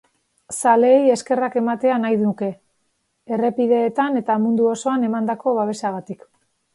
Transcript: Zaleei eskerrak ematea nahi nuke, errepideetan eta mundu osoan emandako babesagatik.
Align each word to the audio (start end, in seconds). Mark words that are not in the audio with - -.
Zaleei 0.59 1.01
eskerrak 1.15 1.57
ematea 1.59 1.97
nahi 2.05 2.15
nuke, 2.21 2.49
errepideetan 3.37 4.17
eta 4.23 4.39
mundu 4.47 4.65
osoan 4.71 5.05
emandako 5.09 5.55
babesagatik. 5.59 6.25